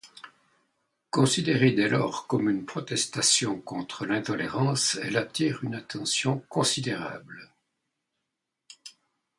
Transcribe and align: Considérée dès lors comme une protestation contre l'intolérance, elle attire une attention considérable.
Considérée 1.11 1.73
dès 1.73 1.87
lors 1.87 2.25
comme 2.25 2.49
une 2.49 2.65
protestation 2.65 3.61
contre 3.61 4.07
l'intolérance, 4.07 4.95
elle 5.03 5.15
attire 5.15 5.63
une 5.63 5.75
attention 5.75 6.39
considérable. 6.49 7.51